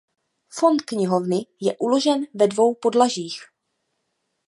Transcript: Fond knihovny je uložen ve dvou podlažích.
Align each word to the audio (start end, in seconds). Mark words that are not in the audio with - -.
Fond 0.59 0.81
knihovny 0.91 1.45
je 1.59 1.77
uložen 1.79 2.25
ve 2.33 2.47
dvou 2.47 2.73
podlažích. 2.75 3.41